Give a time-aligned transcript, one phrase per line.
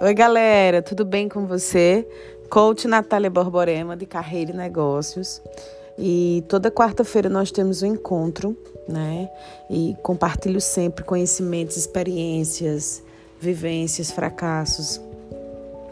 [0.00, 2.04] Oi, galera, tudo bem com você?
[2.50, 5.40] Coach Natália Borborema, de Carreira e Negócios.
[5.96, 8.56] E toda quarta-feira nós temos um encontro,
[8.88, 9.30] né?
[9.70, 13.04] E compartilho sempre conhecimentos, experiências,
[13.40, 15.00] vivências, fracassos,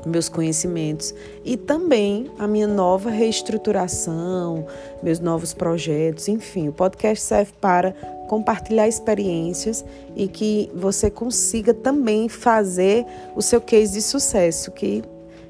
[0.07, 1.15] meus conhecimentos
[1.45, 4.67] e também a minha nova reestruturação,
[5.03, 7.93] meus novos projetos, enfim, o podcast serve para
[8.29, 9.85] compartilhar experiências
[10.17, 13.05] e que você consiga também fazer
[13.37, 15.03] o seu case de sucesso, que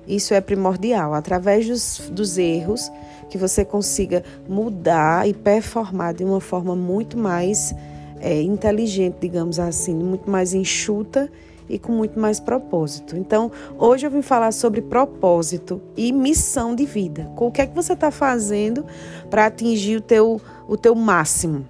[0.06, 2.90] isso é primordial, através dos, dos erros,
[3.30, 7.74] que você consiga mudar e performar de uma forma muito mais
[8.20, 11.30] é, inteligente, digamos assim, muito mais enxuta
[11.68, 13.16] e com muito mais propósito.
[13.16, 17.30] Então, hoje eu vim falar sobre propósito e missão de vida.
[17.36, 18.84] O que é que você está fazendo
[19.30, 21.66] para atingir o teu, o teu máximo?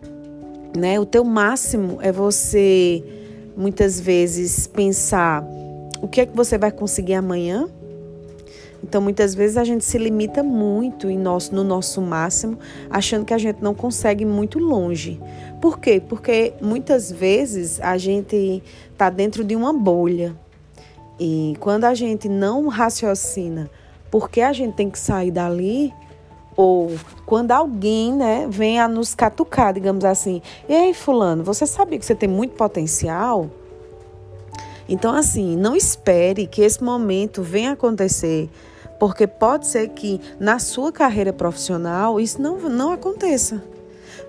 [0.76, 0.98] Né?
[0.98, 3.04] O teu máximo é você,
[3.56, 5.44] muitas vezes, pensar
[6.00, 7.68] o que é que você vai conseguir amanhã,
[8.82, 12.58] então, muitas vezes a gente se limita muito em nosso, no nosso máximo,
[12.90, 15.20] achando que a gente não consegue muito longe.
[15.60, 16.02] Por quê?
[16.06, 20.34] Porque muitas vezes a gente está dentro de uma bolha.
[21.18, 23.70] E quando a gente não raciocina
[24.10, 25.90] porque a gente tem que sair dali,
[26.54, 26.94] ou
[27.24, 32.14] quando alguém né, vem a nos catucar, digamos assim, ei, fulano, você sabe que você
[32.14, 33.48] tem muito potencial?
[34.86, 38.50] Então, assim, não espere que esse momento venha acontecer
[39.02, 43.60] porque pode ser que na sua carreira profissional isso não, não aconteça.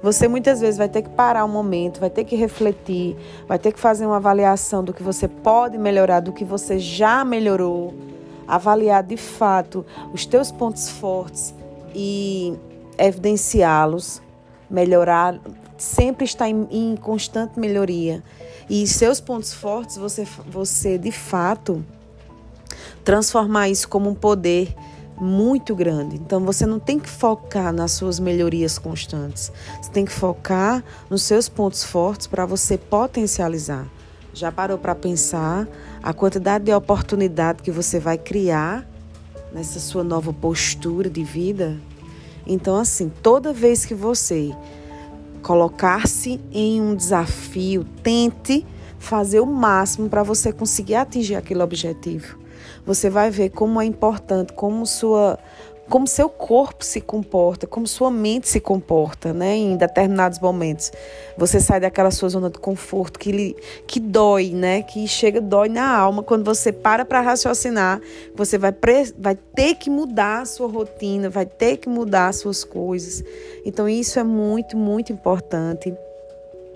[0.02, 3.16] Você muitas vezes vai ter que parar um momento, vai ter que refletir,
[3.48, 7.24] vai ter que fazer uma avaliação do que você pode melhorar, do que você já
[7.24, 7.94] melhorou,
[8.48, 11.54] avaliar de fato os teus pontos fortes
[11.94, 12.56] e
[12.98, 14.24] evidenciá-los,
[14.68, 15.40] melhorar,
[15.78, 18.24] sempre estar em, em, constante melhoria.
[18.68, 21.86] E seus pontos fortes, você, você de fato
[23.04, 24.76] transformar isso como um poder
[25.20, 26.16] muito grande.
[26.16, 29.52] Então você não tem que focar nas suas melhorias constantes.
[29.82, 33.88] Você tem que focar nos seus pontos fortes para você potencializar.
[34.34, 35.68] Já parou para pensar
[36.02, 38.88] a quantidade de oportunidade que você vai criar
[39.54, 41.80] nessa sua nova postura de vida?
[42.46, 44.52] Então assim, toda vez que você
[45.44, 48.66] colocar-se em um desafio, tente
[48.98, 52.43] fazer o máximo para você conseguir atingir aquele objetivo
[52.86, 55.38] você vai ver como é importante, como sua
[55.90, 60.92] como seu corpo se comporta, como sua mente se comporta, né, em determinados momentos.
[61.38, 65.70] Você sai daquela sua zona de conforto que lhe, que dói, né, que chega dói
[65.70, 68.02] na alma quando você para para raciocinar,
[68.34, 68.74] você vai
[69.18, 73.24] vai ter que mudar a sua rotina, vai ter que mudar as suas coisas.
[73.66, 75.94] Então isso é muito, muito importante.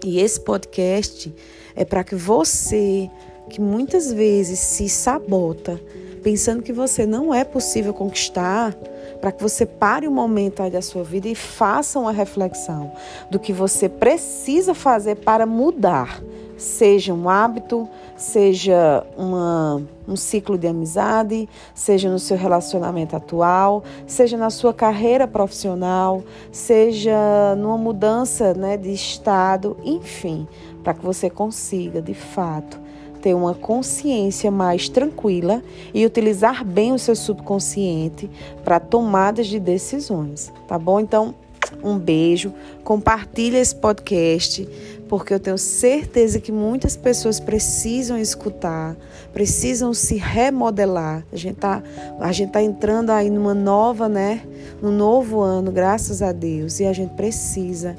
[0.05, 1.33] E esse podcast
[1.75, 3.09] é para que você
[3.49, 5.79] que muitas vezes se sabota,
[6.23, 8.75] pensando que você não é possível conquistar,
[9.21, 12.91] para que você pare um momento aí da sua vida e faça uma reflexão
[13.31, 16.21] do que você precisa fazer para mudar,
[16.57, 24.37] seja um hábito, seja uma, um ciclo de amizade, seja no seu relacionamento atual, seja
[24.37, 30.47] na sua carreira profissional, seja numa mudança né, de estado, enfim,
[30.83, 32.79] para que você consiga, de fato,
[33.17, 35.61] ter uma consciência mais tranquila
[35.93, 38.29] e utilizar bem o seu subconsciente
[38.63, 40.99] para tomadas de decisões, tá bom?
[40.99, 41.35] Então,
[41.83, 44.67] um beijo, compartilha esse podcast,
[45.07, 48.95] porque eu tenho certeza que muitas pessoas precisam escutar,
[49.33, 51.25] precisam se remodelar.
[51.31, 51.83] A gente tá,
[52.19, 54.41] a gente tá entrando aí numa nova, né,
[54.81, 57.97] no novo ano, graças a Deus, e a gente precisa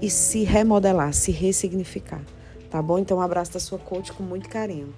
[0.00, 2.22] e se remodelar, se ressignificar.
[2.70, 2.98] Tá bom?
[2.98, 4.94] Então, um abraço da sua coach com muito carinho.